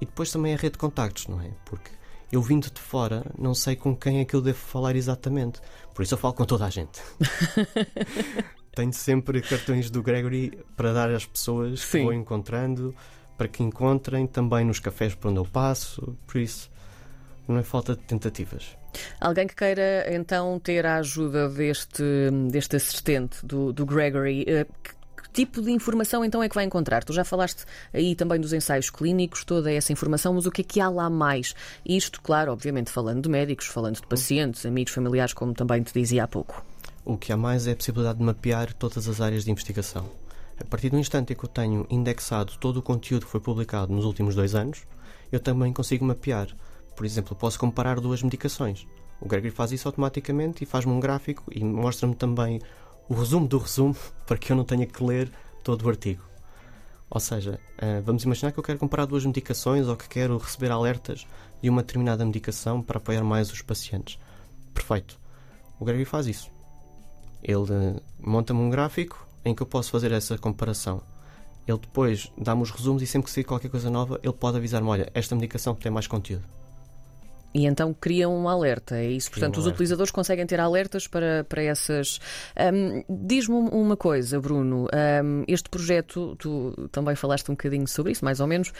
E 0.00 0.06
depois 0.06 0.30
também 0.30 0.54
a 0.54 0.56
rede 0.56 0.72
de 0.72 0.78
contactos, 0.78 1.26
não 1.26 1.40
é? 1.40 1.50
Porque 1.64 1.90
eu 2.32 2.40
vindo 2.40 2.70
de 2.70 2.80
fora, 2.80 3.24
não 3.36 3.54
sei 3.54 3.74
com 3.74 3.94
quem 3.94 4.20
é 4.20 4.24
que 4.24 4.34
eu 4.34 4.40
devo 4.40 4.58
falar 4.58 4.94
exatamente. 4.94 5.60
Por 5.94 6.02
isso 6.02 6.14
eu 6.14 6.18
falo 6.18 6.34
com 6.34 6.44
toda 6.44 6.64
a 6.64 6.70
gente. 6.70 7.00
Tenho 8.74 8.92
sempre 8.92 9.42
cartões 9.42 9.90
do 9.90 10.02
Gregory 10.02 10.58
para 10.76 10.92
dar 10.92 11.10
às 11.10 11.26
pessoas 11.26 11.80
Sim. 11.80 11.98
que 11.98 12.04
vou 12.04 12.12
encontrando, 12.12 12.94
para 13.36 13.48
que 13.48 13.62
encontrem 13.62 14.26
também 14.26 14.64
nos 14.64 14.78
cafés 14.78 15.14
por 15.14 15.28
onde 15.28 15.40
eu 15.40 15.44
passo. 15.44 16.16
Por 16.26 16.40
isso, 16.40 16.70
não 17.48 17.58
é 17.58 17.62
falta 17.64 17.96
de 17.96 18.02
tentativas. 18.02 18.76
Alguém 19.20 19.46
que 19.46 19.54
queira 19.54 20.06
então 20.08 20.58
ter 20.58 20.86
a 20.86 20.96
ajuda 20.96 21.48
deste, 21.48 22.02
deste 22.50 22.76
assistente 22.76 23.44
do, 23.44 23.72
do 23.72 23.84
Gregory, 23.84 24.44
eh, 24.46 24.66
tipo 25.32 25.60
de 25.62 25.70
informação 25.70 26.24
então 26.24 26.42
é 26.42 26.48
que 26.48 26.54
vai 26.54 26.64
encontrar? 26.64 27.04
Tu 27.04 27.12
já 27.12 27.24
falaste 27.24 27.64
aí 27.92 28.14
também 28.14 28.40
dos 28.40 28.52
ensaios 28.52 28.90
clínicos, 28.90 29.44
toda 29.44 29.72
essa 29.72 29.92
informação, 29.92 30.34
mas 30.34 30.46
o 30.46 30.50
que 30.50 30.62
é 30.62 30.64
que 30.64 30.80
há 30.80 30.88
lá 30.88 31.10
mais? 31.10 31.54
Isto, 31.84 32.20
claro, 32.20 32.52
obviamente 32.52 32.90
falando 32.90 33.22
de 33.22 33.28
médicos, 33.28 33.66
falando 33.66 33.96
de 33.96 34.06
pacientes, 34.06 34.64
amigos, 34.66 34.92
familiares, 34.92 35.32
como 35.32 35.54
também 35.54 35.82
te 35.82 35.92
dizia 35.92 36.24
há 36.24 36.28
pouco. 36.28 36.64
O 37.04 37.16
que 37.16 37.32
há 37.32 37.36
mais 37.36 37.66
é 37.66 37.72
a 37.72 37.76
possibilidade 37.76 38.18
de 38.18 38.24
mapear 38.24 38.72
todas 38.74 39.08
as 39.08 39.20
áreas 39.20 39.44
de 39.44 39.50
investigação. 39.50 40.08
A 40.60 40.64
partir 40.64 40.90
do 40.90 40.98
instante 40.98 41.32
em 41.32 41.36
que 41.36 41.44
eu 41.44 41.48
tenho 41.48 41.86
indexado 41.88 42.58
todo 42.58 42.76
o 42.76 42.82
conteúdo 42.82 43.24
que 43.24 43.32
foi 43.32 43.40
publicado 43.40 43.92
nos 43.92 44.04
últimos 44.04 44.34
dois 44.34 44.54
anos, 44.54 44.82
eu 45.32 45.40
também 45.40 45.72
consigo 45.72 46.04
mapear. 46.04 46.48
Por 46.94 47.06
exemplo, 47.06 47.34
posso 47.34 47.58
comparar 47.58 47.98
duas 47.98 48.22
medicações. 48.22 48.86
O 49.20 49.26
Gregory 49.26 49.50
faz 49.50 49.72
isso 49.72 49.88
automaticamente 49.88 50.62
e 50.62 50.66
faz-me 50.66 50.92
um 50.92 51.00
gráfico 51.00 51.44
e 51.50 51.64
mostra-me 51.64 52.14
também 52.14 52.60
o 53.10 53.14
resumo 53.14 53.48
do 53.48 53.58
resumo 53.58 53.96
para 54.24 54.38
que 54.38 54.52
eu 54.52 54.56
não 54.56 54.62
tenha 54.62 54.86
que 54.86 55.02
ler 55.02 55.32
todo 55.64 55.84
o 55.84 55.88
artigo. 55.88 56.22
Ou 57.10 57.18
seja, 57.18 57.58
uh, 57.82 58.00
vamos 58.04 58.22
imaginar 58.22 58.52
que 58.52 58.58
eu 58.60 58.62
quero 58.62 58.78
comparar 58.78 59.04
duas 59.04 59.26
medicações 59.26 59.88
ou 59.88 59.96
que 59.96 60.08
quero 60.08 60.38
receber 60.38 60.70
alertas 60.70 61.26
de 61.60 61.68
uma 61.68 61.82
determinada 61.82 62.24
medicação 62.24 62.80
para 62.80 62.98
apoiar 62.98 63.24
mais 63.24 63.50
os 63.50 63.62
pacientes. 63.62 64.16
Perfeito. 64.72 65.18
O 65.80 65.84
Gregory 65.84 66.04
faz 66.04 66.28
isso. 66.28 66.52
Ele 67.42 67.56
uh, 67.56 68.00
monta-me 68.20 68.60
um 68.60 68.70
gráfico 68.70 69.26
em 69.44 69.56
que 69.56 69.62
eu 69.62 69.66
posso 69.66 69.90
fazer 69.90 70.12
essa 70.12 70.38
comparação. 70.38 71.02
Ele 71.66 71.78
depois 71.78 72.30
dá-me 72.38 72.62
os 72.62 72.70
resumos 72.70 73.02
e 73.02 73.08
sempre 73.08 73.26
que 73.26 73.32
sair 73.32 73.42
qualquer 73.42 73.70
coisa 73.70 73.90
nova, 73.90 74.20
ele 74.22 74.32
pode 74.32 74.56
avisar-me: 74.56 74.88
olha, 74.88 75.10
esta 75.14 75.34
medicação 75.34 75.74
tem 75.74 75.90
mais 75.90 76.06
conteúdo. 76.06 76.44
E 77.52 77.66
então 77.66 77.92
criam 77.92 78.34
um 78.34 78.48
alerta, 78.48 78.96
é 78.96 79.10
isso? 79.10 79.30
Portanto, 79.30 79.56
um 79.56 79.60
os 79.60 79.66
utilizadores 79.66 80.10
conseguem 80.10 80.46
ter 80.46 80.60
alertas 80.60 81.06
para, 81.06 81.44
para 81.44 81.62
essas. 81.62 82.20
Um, 82.56 83.04
Diz-me 83.26 83.54
uma 83.54 83.96
coisa, 83.96 84.40
Bruno. 84.40 84.86
Um, 85.24 85.44
este 85.48 85.68
projeto, 85.68 86.36
tu 86.36 86.88
também 86.92 87.16
falaste 87.16 87.48
um 87.48 87.54
bocadinho 87.54 87.88
sobre 87.88 88.12
isso, 88.12 88.24
mais 88.24 88.40
ou 88.40 88.46
menos, 88.46 88.72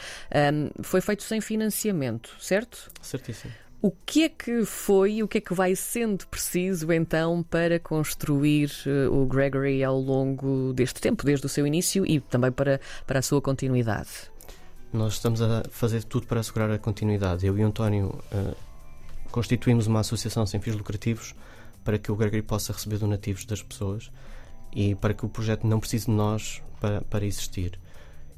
foi 0.81 1.01
feito 1.01 1.23
sem 1.23 1.41
financiamento, 1.41 2.35
certo? 2.39 2.89
Certíssimo. 3.01 3.53
O 3.83 3.89
que 3.89 4.25
é 4.25 4.29
que 4.29 4.63
foi 4.63 5.13
e 5.13 5.23
o 5.23 5.27
que 5.27 5.39
é 5.39 5.41
que 5.41 5.55
vai 5.55 5.75
sendo 5.75 6.27
preciso 6.27 6.91
então 6.91 7.41
para 7.41 7.79
construir 7.79 8.69
uh, 8.85 9.11
o 9.11 9.25
Gregory 9.25 9.83
ao 9.83 9.99
longo 9.99 10.71
deste 10.71 11.01
tempo, 11.01 11.25
desde 11.25 11.47
o 11.47 11.49
seu 11.49 11.65
início 11.65 12.05
e 12.05 12.19
também 12.19 12.51
para, 12.51 12.79
para 13.07 13.17
a 13.17 13.21
sua 13.23 13.41
continuidade? 13.41 14.30
Nós 14.93 15.13
estamos 15.13 15.41
a 15.41 15.63
fazer 15.69 16.03
tudo 16.03 16.27
para 16.27 16.41
assegurar 16.41 16.69
a 16.69 16.77
continuidade. 16.77 17.45
Eu 17.47 17.57
e 17.57 17.63
o 17.63 17.67
António 17.67 18.19
uh, 18.33 18.55
constituímos 19.31 19.87
uma 19.87 20.01
associação 20.01 20.45
sem 20.45 20.59
fins 20.59 20.75
lucrativos 20.75 21.33
para 21.81 21.97
que 21.97 22.11
o 22.11 22.15
Gregory 22.15 22.41
possa 22.41 22.73
receber 22.73 22.97
donativos 22.97 23.45
das 23.45 23.63
pessoas 23.63 24.11
e 24.73 24.93
para 24.95 25.13
que 25.13 25.25
o 25.25 25.29
projeto 25.29 25.65
não 25.65 25.79
precise 25.79 26.07
de 26.07 26.11
nós 26.11 26.61
para, 26.81 27.01
para 27.01 27.25
existir. 27.25 27.79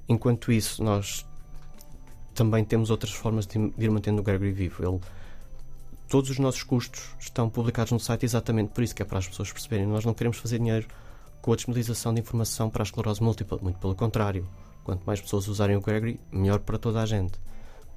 Enquanto 0.08 0.52
isso, 0.52 0.84
nós 0.84 1.26
também 2.36 2.64
temos 2.64 2.92
outras 2.92 3.12
formas 3.12 3.48
de, 3.48 3.58
ir 3.58 3.90
mantendo 3.90 4.22
o 4.22 4.24
Gregory 4.24 4.52
vivo. 4.52 4.88
Ele, 4.88 5.02
todos 6.08 6.30
os 6.30 6.38
nossos 6.38 6.62
custos 6.62 7.16
estão 7.20 7.50
publicados 7.50 7.92
no 7.92 8.00
site 8.00 8.26
exatamente 8.26 8.70
por 8.70 8.84
isso, 8.84 8.94
que 8.94 9.02
é 9.02 9.06
para 9.06 9.18
as 9.18 9.28
pessoas 9.28 9.52
perceberem. 9.52 9.88
Nós 9.88 10.06
não 10.06 10.14
queremos 10.14 10.38
fazer 10.38 10.60
dinheiro 10.60 10.88
com 11.42 11.52
a 11.52 11.56
disponibilização 11.56 12.14
de 12.14 12.22
informação 12.22 12.70
para 12.70 12.84
a 12.84 12.86
esclerose 12.86 13.24
múltipla, 13.24 13.58
muito 13.60 13.80
pelo 13.80 13.96
contrário. 13.96 14.48
Quanto 14.84 15.06
mais 15.06 15.22
pessoas 15.22 15.48
usarem 15.48 15.76
o 15.76 15.82
Gregory, 15.82 16.20
melhor 16.32 16.60
para 16.60 16.78
toda 16.78 17.02
a 17.02 17.06
gente. 17.06 17.40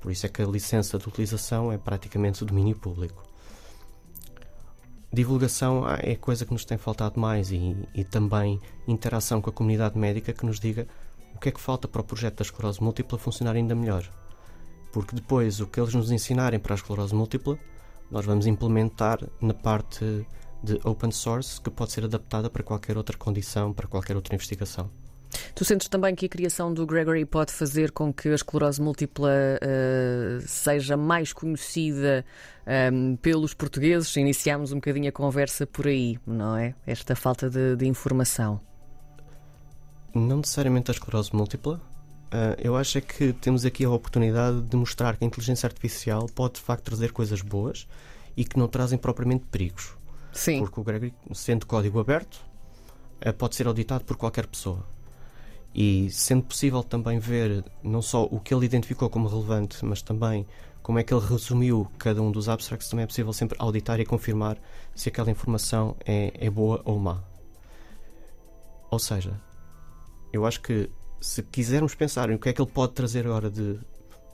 Por 0.01 0.13
isso 0.13 0.25
é 0.27 0.29
que 0.29 0.43
a 0.43 0.47
licença 0.47 0.99
de 0.99 1.09
utilização 1.09 1.73
é 1.73 1.79
praticamente 1.79 2.45
domínio 2.45 2.77
público. 2.77 3.25
Divulgação 5.13 5.85
é 5.89 6.15
coisa 6.15 6.45
que 6.45 6.53
nos 6.53 6.65
tem 6.65 6.77
faltado 6.77 7.19
mais 7.19 7.51
e, 7.51 7.77
e 7.95 8.05
também 8.05 8.61
interação 8.87 9.41
com 9.41 9.51
a 9.51 9.53
comunidade 9.53 9.99
médica 9.99 10.33
que 10.33 10.45
nos 10.45 10.61
diga 10.61 10.87
o 11.35 11.39
que 11.39 11.49
é 11.49 11.53
que 11.53 11.61
falta 11.61 11.89
para 11.89 12.01
o 12.01 12.05
projeto 12.05 12.39
da 12.39 12.43
esclerose 12.43 12.83
múltipla 12.83 13.19
funcionar 13.19 13.57
ainda 13.57 13.75
melhor. 13.75 14.09
Porque 14.93 15.15
depois 15.15 15.61
o 15.61 15.67
que 15.67 15.81
eles 15.81 15.95
nos 15.95 16.11
ensinarem 16.11 16.61
para 16.61 16.75
a 16.75 16.77
esclerose 16.77 17.15
múltipla, 17.15 17.59
nós 18.11 18.25
vamos 18.25 18.47
implementar 18.47 19.19
na 19.41 19.55
parte 19.55 20.27
de 20.63 20.81
open 20.85 21.11
source 21.11 21.61
que 21.61 21.71
pode 21.71 21.93
ser 21.93 22.05
adaptada 22.05 22.49
para 22.49 22.63
qualquer 22.63 22.97
outra 22.97 23.17
condição, 23.17 23.73
para 23.73 23.87
qualquer 23.87 24.17
outra 24.17 24.35
investigação. 24.35 24.91
Tu 25.55 25.65
sentes 25.65 25.89
também 25.89 26.15
que 26.15 26.27
a 26.27 26.29
criação 26.29 26.73
do 26.73 26.87
Gregory 26.87 27.25
pode 27.25 27.53
fazer 27.53 27.91
com 27.91 28.13
que 28.13 28.29
a 28.29 28.35
esclerose 28.35 28.81
múltipla 28.81 29.31
uh, 29.31 30.41
seja 30.47 30.97
mais 30.97 31.33
conhecida 31.33 32.25
um, 32.67 32.71
ehm, 32.71 33.17
pelos 33.17 33.55
portugueses? 33.55 34.15
Iniciámos 34.17 34.73
um 34.73 34.77
bocadinho 34.77 35.09
a 35.09 35.13
conversa 35.13 35.67
por 35.67 35.87
aí, 35.87 36.19
não 36.27 36.57
é? 36.57 36.75
Esta 36.87 37.17
falta 37.17 37.49
de, 37.49 37.77
de 37.77 37.87
informação. 37.87 38.61
Não 40.15 40.39
necessariamente 40.39 40.91
a 40.91 40.95
esclerose 40.95 41.35
múltipla. 41.35 41.81
Uh, 42.27 42.59
eu 42.59 42.77
acho 42.77 42.99
é 42.99 43.01
que 43.01 43.33
temos 43.33 43.65
aqui 43.65 43.85
a 43.85 43.91
oportunidade 43.91 44.61
de 44.61 44.77
mostrar 44.77 45.17
que 45.17 45.25
a 45.25 45.27
inteligência 45.27 45.67
artificial 45.67 46.27
pode 46.35 46.55
de 46.55 46.61
facto 46.61 46.85
trazer 46.85 47.13
coisas 47.13 47.41
boas 47.41 47.87
e 48.37 48.45
que 48.45 48.59
não 48.59 48.67
trazem 48.69 48.99
propriamente 48.99 49.45
perigos. 49.51 49.97
Sim. 50.33 50.59
Porque 50.59 50.81
o 50.81 50.85
Gregory, 50.85 51.15
sendo 51.33 51.67
código 51.67 51.99
aberto, 51.99 52.45
uh, 53.27 53.33
pode 53.33 53.55
ser 53.55 53.67
auditado 53.67 54.05
por 54.05 54.17
qualquer 54.17 54.47
pessoa. 54.47 54.85
E 55.79 56.09
sendo 56.11 56.43
possível 56.43 56.83
também 56.83 57.19
ver 57.19 57.63
não 57.83 58.01
só 58.01 58.25
o 58.25 58.41
que 58.41 58.55
ele 58.55 58.65
identificou 58.65 59.11
como 59.11 59.29
relevante, 59.29 59.85
mas 59.85 60.01
também 60.01 60.47
como 60.83 60.99
é 60.99 61.03
que 61.03 61.13
ele 61.13 61.23
resumiu 61.23 61.87
cada 61.99 62.23
um 62.23 62.33
dos 62.33 62.49
abstracts, 62.49 62.89
também 62.89 63.03
é 63.03 63.07
possível 63.07 63.31
sempre 63.31 63.59
auditar 63.61 64.01
e 64.01 64.07
confirmar 64.07 64.57
se 64.95 65.11
aquela 65.11 65.31
informação 65.31 65.95
é, 66.07 66.33
é 66.35 66.49
boa 66.49 66.81
ou 66.83 66.99
má. 66.99 67.23
Ou 68.91 68.99
seja, 68.99 69.39
eu 70.33 70.47
acho 70.47 70.63
que 70.63 70.89
se 71.21 71.43
quisermos 71.43 71.95
pensar 71.95 72.31
em 72.31 72.37
o 72.37 72.39
que 72.39 72.49
é 72.49 72.55
que 72.55 72.63
ele 72.63 72.71
pode 72.71 72.95
trazer 72.95 73.27
agora 73.27 73.51
de 73.51 73.79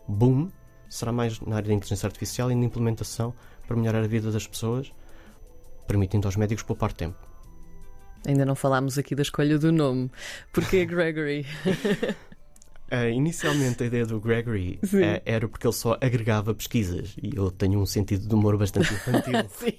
boom, 0.07 0.49
será 0.89 1.11
mais 1.11 1.41
na 1.41 1.57
área 1.57 1.67
da 1.67 1.75
inteligência 1.75 2.07
artificial 2.07 2.53
e 2.53 2.55
na 2.55 2.67
implementação 2.67 3.35
para 3.67 3.77
melhorar 3.77 4.05
a 4.05 4.07
vida 4.07 4.31
das 4.31 4.47
pessoas, 4.47 4.93
permitindo 5.89 6.29
aos 6.29 6.37
médicos 6.37 6.63
poupar 6.63 6.93
tempo. 6.93 7.32
Ainda 8.27 8.45
não 8.45 8.55
falámos 8.55 8.99
aqui 8.99 9.15
da 9.15 9.23
escolha 9.23 9.59
do 9.59 9.73
nome. 9.73 10.11
Porquê 10.53 10.85
Gregory? 10.87 11.47
Uh, 12.93 13.09
inicialmente 13.13 13.83
a 13.83 13.87
ideia 13.87 14.07
do 14.07 14.21
Gregory 14.21 14.79
uh, 14.85 15.23
era 15.25 15.49
porque 15.49 15.67
ele 15.67 15.75
só 15.75 15.97
agregava 16.01 16.55
pesquisas 16.55 17.17
e 17.23 17.35
eu 17.35 17.51
tenho 17.51 17.81
um 17.81 17.87
sentido 17.87 18.29
de 18.29 18.35
humor 18.35 18.57
bastante 18.57 18.93
infantil. 18.93 19.33
Sim. 19.49 19.79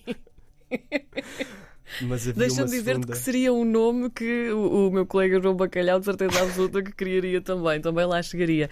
Deixa-me 2.36 2.72
dizer-te 2.72 2.86
segunda... 2.86 3.14
que 3.14 3.18
seria 3.20 3.54
um 3.54 3.64
nome 3.64 4.10
que 4.10 4.50
o, 4.50 4.88
o, 4.88 4.92
meu 4.92 5.06
colega 5.06 5.40
João 5.40 5.56
Bacalhau, 5.56 6.00
de 6.00 6.06
certeza 6.06 6.42
absoluta, 6.42 6.82
que 6.82 6.92
criaria 6.92 7.40
também. 7.40 7.80
Também 7.80 8.06
lá 8.06 8.22
chegaria. 8.24 8.70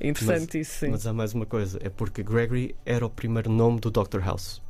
Interessante 0.00 0.56
mas, 0.56 0.68
isso, 0.68 0.78
sim. 0.78 0.88
Mas 0.88 1.06
há 1.06 1.12
mais 1.12 1.34
uma 1.34 1.44
coisa: 1.44 1.78
é 1.82 1.90
porque 1.90 2.22
Gregory 2.22 2.74
era 2.86 3.04
o 3.04 3.10
primeiro 3.10 3.50
nome 3.50 3.78
do 3.78 3.90
Dr. 3.90 4.20
House. 4.20 4.62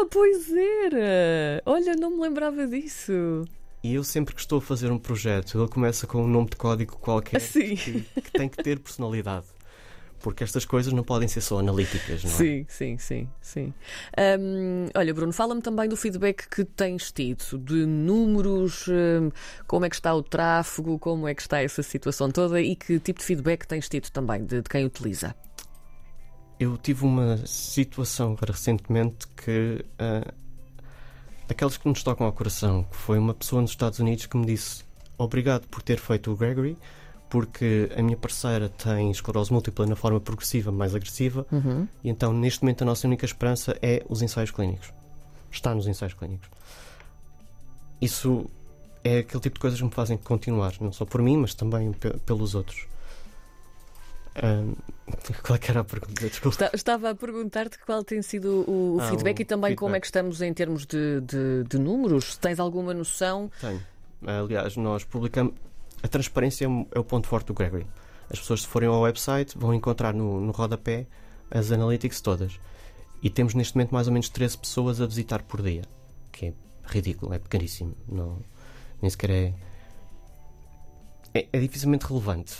Ah, 0.00 0.06
pois 0.08 0.52
era! 0.52 1.60
Olha, 1.66 1.96
não 1.96 2.10
me 2.10 2.20
lembrava 2.22 2.68
disso. 2.68 3.44
E 3.82 3.94
eu 3.94 4.04
sempre 4.04 4.32
que 4.32 4.40
estou 4.40 4.58
a 4.58 4.62
fazer 4.62 4.92
um 4.92 4.98
projeto, 4.98 5.58
ele 5.58 5.68
começa 5.68 6.06
com 6.06 6.22
um 6.22 6.28
nome 6.28 6.50
de 6.50 6.56
código 6.56 6.96
qualquer 6.98 7.40
que, 7.40 7.76
que, 7.76 8.32
tem 8.32 8.48
que 8.48 8.62
ter 8.62 8.78
personalidade. 8.78 9.46
Porque 10.20 10.44
estas 10.44 10.64
coisas 10.64 10.92
não 10.92 11.02
podem 11.02 11.26
ser 11.26 11.40
só 11.40 11.58
analíticas, 11.58 12.22
não 12.22 12.30
é? 12.30 12.34
Sim, 12.34 12.66
sim, 12.68 12.98
sim, 12.98 13.28
sim. 13.40 13.74
Um, 14.40 14.86
olha, 14.94 15.12
Bruno, 15.12 15.32
fala-me 15.32 15.62
também 15.62 15.88
do 15.88 15.96
feedback 15.96 16.48
que 16.48 16.64
tens 16.64 17.10
tido, 17.10 17.58
de 17.58 17.84
números, 17.86 18.86
um, 18.88 19.30
como 19.66 19.84
é 19.84 19.88
que 19.88 19.96
está 19.96 20.14
o 20.14 20.22
tráfego, 20.22 20.98
como 20.98 21.26
é 21.26 21.34
que 21.34 21.42
está 21.42 21.60
essa 21.60 21.82
situação 21.82 22.30
toda 22.30 22.60
e 22.60 22.76
que 22.76 23.00
tipo 23.00 23.18
de 23.18 23.26
feedback 23.26 23.66
tens 23.66 23.88
tido 23.88 24.10
também 24.10 24.44
de, 24.44 24.62
de 24.62 24.68
quem 24.68 24.84
utiliza. 24.84 25.34
Eu 26.58 26.76
tive 26.76 27.04
uma 27.04 27.36
situação 27.46 28.36
recentemente 28.40 29.28
que 29.28 29.84
uh, 29.94 30.32
daquelas 31.46 31.76
que 31.76 31.88
nos 31.88 32.02
tocam 32.02 32.26
ao 32.26 32.32
coração, 32.32 32.84
que 32.84 32.96
foi 32.96 33.18
uma 33.18 33.32
pessoa 33.32 33.62
nos 33.62 33.70
Estados 33.70 33.98
Unidos 34.00 34.26
que 34.26 34.36
me 34.36 34.44
disse 34.44 34.84
obrigado 35.16 35.66
por 35.68 35.82
ter 35.82 35.98
feito 35.98 36.32
o 36.32 36.36
Gregory, 36.36 36.76
porque 37.28 37.90
a 37.96 38.02
minha 38.02 38.16
parceira 38.16 38.68
tem 38.68 39.10
esclerose 39.10 39.52
múltipla 39.52 39.86
na 39.86 39.96
forma 39.96 40.20
progressiva 40.20 40.72
mais 40.72 40.94
agressiva, 40.94 41.46
uhum. 41.52 41.86
e 42.02 42.08
então 42.08 42.32
neste 42.32 42.62
momento 42.62 42.82
a 42.82 42.84
nossa 42.84 43.06
única 43.06 43.24
esperança 43.24 43.76
é 43.82 44.04
os 44.08 44.22
ensaios 44.22 44.50
clínicos. 44.50 44.92
Está 45.50 45.74
nos 45.74 45.86
ensaios 45.86 46.14
clínicos. 46.14 46.48
Isso 48.00 48.48
é 49.02 49.18
aquele 49.18 49.42
tipo 49.42 49.54
de 49.54 49.60
coisas 49.60 49.78
que 49.78 49.84
me 49.84 49.92
fazem 49.92 50.16
continuar, 50.16 50.74
não 50.80 50.92
só 50.92 51.04
por 51.04 51.22
mim, 51.22 51.36
mas 51.36 51.54
também 51.54 51.92
pelos 52.24 52.54
outros. 52.54 52.86
Um, 54.42 54.74
qual 55.42 55.58
é 55.58 55.70
era 55.70 55.80
a 55.80 55.84
pergunta? 55.84 56.28
Desculpa. 56.28 56.70
Estava 56.72 57.10
a 57.10 57.14
perguntar-te 57.14 57.78
qual 57.78 58.04
tem 58.04 58.22
sido 58.22 58.64
o, 58.68 58.98
ah, 59.00 59.08
feedback 59.08 59.40
o 59.40 59.42
e 59.42 59.44
também 59.44 59.70
feedback. 59.70 59.78
como 59.78 59.96
é 59.96 60.00
que 60.00 60.06
estamos 60.06 60.40
em 60.42 60.52
termos 60.52 60.86
de, 60.86 61.20
de, 61.22 61.64
de 61.68 61.78
números. 61.78 62.36
Tens 62.36 62.58
alguma 62.58 62.94
noção? 62.94 63.50
Tenho. 63.60 63.82
Aliás, 64.26 64.76
nós 64.76 65.04
publicamos. 65.04 65.54
A 66.02 66.08
transparência 66.08 66.66
é, 66.66 66.86
é 66.92 66.98
o 66.98 67.04
ponto 67.04 67.26
forte 67.26 67.46
do 67.46 67.54
Gregory. 67.54 67.86
As 68.30 68.38
pessoas, 68.38 68.62
se 68.62 68.68
forem 68.68 68.88
ao 68.88 69.00
website, 69.00 69.56
vão 69.56 69.72
encontrar 69.74 70.12
no, 70.12 70.40
no 70.40 70.52
rodapé 70.52 71.06
as 71.50 71.72
analytics 71.72 72.20
todas. 72.20 72.60
E 73.22 73.30
temos 73.30 73.54
neste 73.54 73.74
momento 73.74 73.92
mais 73.92 74.06
ou 74.06 74.12
menos 74.12 74.28
13 74.28 74.58
pessoas 74.58 75.00
a 75.00 75.06
visitar 75.06 75.42
por 75.42 75.62
dia, 75.62 75.82
que 76.30 76.46
é 76.46 76.52
ridículo, 76.84 77.32
é 77.34 77.38
pequeníssimo. 77.38 77.96
Não, 78.06 78.38
nem 79.02 79.10
sequer 79.10 79.30
é, 79.30 79.54
é, 81.34 81.48
é 81.52 81.60
dificilmente 81.60 82.06
relevante. 82.06 82.54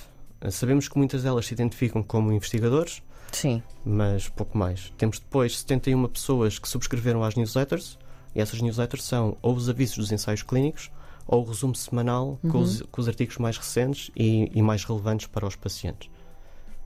Sabemos 0.50 0.88
que 0.88 0.96
muitas 0.96 1.22
delas 1.24 1.46
se 1.46 1.54
identificam 1.54 2.02
como 2.02 2.32
investigadores, 2.32 3.02
Sim. 3.32 3.62
mas 3.84 4.28
pouco 4.28 4.56
mais. 4.56 4.92
Temos 4.96 5.18
depois 5.18 5.58
71 5.58 6.06
pessoas 6.08 6.58
que 6.58 6.68
subscreveram 6.68 7.22
às 7.22 7.34
newsletters, 7.34 7.98
e 8.34 8.40
essas 8.40 8.60
newsletters 8.60 9.02
são 9.02 9.36
ou 9.42 9.54
os 9.54 9.68
avisos 9.68 9.96
dos 9.96 10.12
ensaios 10.12 10.42
clínicos 10.42 10.90
ou 11.26 11.42
o 11.42 11.44
resumo 11.44 11.74
semanal 11.74 12.38
uhum. 12.42 12.50
com, 12.50 12.58
os, 12.58 12.82
com, 12.82 13.00
os, 13.00 13.08
artigos 13.08 13.36
mais 13.36 13.58
recentes 13.58 14.10
e, 14.16 14.50
e, 14.54 14.62
mais 14.62 14.82
relevantes 14.84 15.26
para 15.26 15.46
os 15.46 15.54
pacientes. 15.54 16.10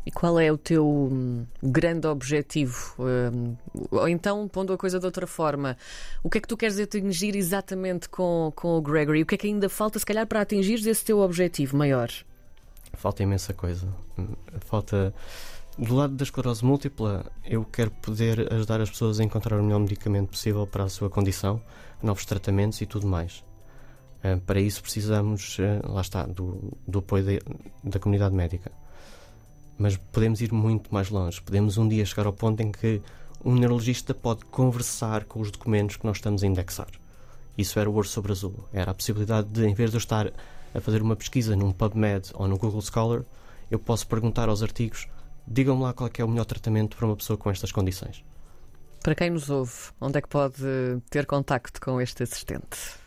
E 0.04 0.10
qual 0.10 0.40
é 0.40 0.50
o 0.50 0.58
teu 0.58 0.84
hum, 0.84 1.46
grande 1.62 2.08
objetivo? 2.08 2.96
Um, 2.98 3.56
ou 3.88 4.08
então, 4.08 4.48
pondo 4.48 4.72
a 4.72 4.76
coisa 4.76 4.98
de 4.98 5.06
outra 5.06 5.28
forma, 5.28 5.76
o 6.24 6.28
que 6.28 6.38
é 6.38 6.40
que 6.40 6.48
tu 6.48 6.56
queres 6.56 6.80
atingir 6.80 7.36
exatamente 7.36 8.08
com, 8.08 8.52
com 8.56 8.76
o 8.76 8.82
Gregory? 8.82 9.22
O 9.22 9.26
que 9.26 9.36
é 9.36 9.38
que 9.38 9.46
ainda 9.46 9.68
falta, 9.68 10.00
se 10.00 10.04
calhar, 10.04 10.26
para 10.26 10.40
atingir 10.40 10.84
esse 10.88 11.04
teu 11.04 11.20
objetivo 11.20 11.76
maior? 11.76 12.10
Falta 12.94 13.22
imensa 13.22 13.52
coisa. 13.52 13.88
Falta. 14.60 15.14
Do 15.78 15.94
lado 15.94 16.14
da 16.14 16.22
esclerose 16.22 16.62
múltipla, 16.62 17.32
eu 17.42 17.64
quero 17.64 17.90
poder 17.90 18.52
ajudar 18.52 18.82
as 18.82 18.90
pessoas 18.90 19.18
a 19.18 19.24
encontrar 19.24 19.58
o 19.58 19.62
melhor 19.62 19.80
medicamento 19.80 20.28
possível 20.28 20.66
para 20.66 20.84
a 20.84 20.88
sua 20.88 21.08
condição, 21.08 21.62
novos 22.02 22.26
tratamentos 22.26 22.78
e 22.82 22.86
tudo 22.86 23.06
mais. 23.06 23.42
Uh, 24.22 24.38
para 24.42 24.60
isso 24.60 24.82
precisamos, 24.82 25.58
uh, 25.58 25.90
lá 25.90 26.02
está, 26.02 26.26
do, 26.26 26.76
do 26.86 26.98
apoio 26.98 27.24
de, 27.24 27.40
da 27.82 27.98
comunidade 27.98 28.34
médica. 28.34 28.70
Mas 29.78 29.96
podemos 29.96 30.42
ir 30.42 30.52
muito 30.52 30.92
mais 30.92 31.08
longe. 31.08 31.40
Podemos 31.40 31.78
um 31.78 31.88
dia 31.88 32.04
chegar 32.04 32.26
ao 32.26 32.34
ponto 32.34 32.60
em 32.60 32.70
que 32.70 33.00
um 33.42 33.54
neurologista 33.54 34.12
pode 34.12 34.44
conversar 34.44 35.24
com 35.24 35.40
os 35.40 35.50
documentos 35.50 35.96
que 35.96 36.04
nós 36.04 36.18
estamos 36.18 36.44
a 36.44 36.46
indexar. 36.46 36.88
Isso 37.56 37.78
era 37.78 37.88
o 37.88 37.94
ouro 37.94 38.06
sobre 38.06 38.30
azul. 38.32 38.54
Era 38.72 38.90
a 38.90 38.94
possibilidade 38.94 39.48
de, 39.48 39.66
em 39.66 39.74
vez 39.74 39.90
de 39.90 39.96
eu 39.96 39.98
estar 39.98 40.30
a 40.74 40.80
fazer 40.80 41.02
uma 41.02 41.16
pesquisa 41.16 41.54
num 41.56 41.72
PubMed 41.72 42.30
ou 42.34 42.48
no 42.48 42.58
Google 42.58 42.82
Scholar, 42.82 43.24
eu 43.70 43.78
posso 43.78 44.06
perguntar 44.06 44.48
aos 44.48 44.62
artigos: 44.62 45.08
digam-me 45.46 45.82
lá 45.82 45.92
qual 45.92 46.08
é, 46.08 46.12
é 46.20 46.24
o 46.24 46.28
melhor 46.28 46.44
tratamento 46.44 46.96
para 46.96 47.06
uma 47.06 47.16
pessoa 47.16 47.36
com 47.36 47.50
estas 47.50 47.70
condições. 47.72 48.24
Para 49.02 49.14
quem 49.14 49.30
nos 49.30 49.50
ouve, 49.50 49.72
onde 50.00 50.18
é 50.18 50.22
que 50.22 50.28
pode 50.28 50.62
ter 51.10 51.26
contacto 51.26 51.80
com 51.80 52.00
este 52.00 52.22
assistente? 52.22 53.00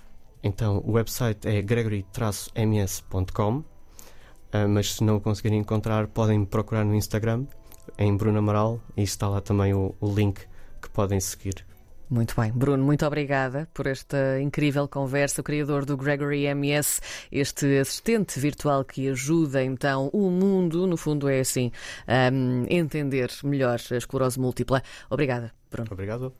Então, 0.43 0.83
o 0.85 0.91
website 0.91 1.47
é 1.47 1.61
gregory-ms.com. 1.61 3.57
Uh, 3.57 4.67
mas 4.69 4.93
se 4.93 5.03
não 5.03 5.17
o 5.17 5.21
conseguirem 5.21 5.59
encontrar, 5.59 6.07
podem 6.07 6.39
me 6.39 6.45
procurar 6.45 6.85
no 6.85 6.93
Instagram, 6.95 7.45
em 7.97 8.15
Bruno 8.15 8.37
Amaral, 8.39 8.79
e 8.95 9.03
está 9.03 9.27
lá 9.27 9.41
também 9.41 9.73
o, 9.73 9.95
o 9.99 10.13
link 10.13 10.41
que 10.81 10.89
podem 10.89 11.19
seguir. 11.19 11.65
Muito 12.09 12.35
bem. 12.39 12.51
Bruno, 12.51 12.83
muito 12.83 13.05
obrigada 13.05 13.67
por 13.73 13.87
esta 13.87 14.39
incrível 14.39 14.87
conversa. 14.87 15.41
O 15.41 15.43
criador 15.43 15.85
do 15.85 15.97
Gregory 15.97 16.45
MS, 16.45 17.01
este 17.31 17.79
assistente 17.79 18.39
virtual 18.39 18.85
que 18.85 19.09
ajuda 19.09 19.63
então 19.63 20.09
o 20.13 20.29
mundo, 20.29 20.85
no 20.85 20.97
fundo 20.97 21.27
é 21.27 21.39
assim, 21.39 21.71
a 22.07 22.29
entender 22.69 23.29
melhor 23.43 23.79
a 23.91 23.95
esclerose 23.95 24.39
múltipla. 24.39 24.81
Obrigada, 25.09 25.51
Bruno. 25.71 25.89
Obrigado. 25.91 26.33